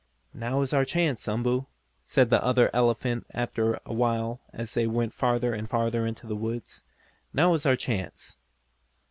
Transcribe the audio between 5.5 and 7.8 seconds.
and farther into the woods. "Now is our